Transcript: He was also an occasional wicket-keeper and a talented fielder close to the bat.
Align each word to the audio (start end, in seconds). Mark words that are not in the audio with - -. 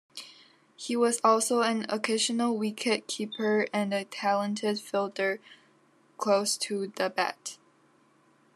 He 0.75 0.95
was 0.95 1.21
also 1.23 1.61
an 1.61 1.85
occasional 1.87 2.57
wicket-keeper 2.57 3.67
and 3.71 3.93
a 3.93 4.05
talented 4.05 4.79
fielder 4.79 5.39
close 6.17 6.57
to 6.57 6.87
the 6.95 7.11
bat. 7.11 7.59